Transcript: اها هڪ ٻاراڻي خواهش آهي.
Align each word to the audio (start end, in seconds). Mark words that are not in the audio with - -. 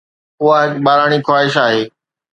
اها 0.45 0.55
هڪ 0.63 0.71
ٻاراڻي 0.85 1.19
خواهش 1.27 1.53
آهي. 1.65 1.81